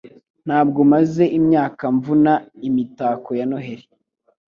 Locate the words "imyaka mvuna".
1.39-2.31